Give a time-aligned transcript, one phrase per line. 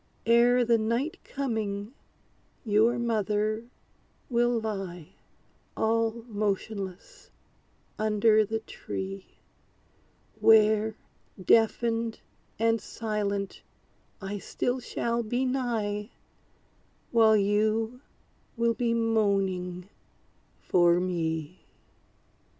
[0.25, 1.93] Ere the night coming,
[2.65, 3.65] your mother
[4.31, 5.09] will lie,
[5.77, 7.29] All motionless,
[7.99, 9.27] under the tree;
[10.39, 10.95] Where,
[11.39, 12.19] deafened,
[12.57, 13.61] and silent,
[14.19, 16.09] I still shall be nigh,
[17.11, 18.01] While you
[18.57, 19.87] will be moaning
[20.57, 21.61] for me!